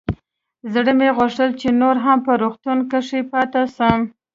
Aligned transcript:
زړه 0.73 0.91
مې 0.99 1.09
غوښتل 1.17 1.49
چې 1.61 1.67
نور 1.81 1.95
هم 2.05 2.17
په 2.25 2.31
روغتون 2.41 2.77
کښې 2.91 3.21
پاته 3.31 3.61
سم. 3.77 3.99